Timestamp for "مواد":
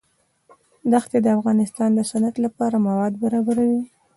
2.87-3.13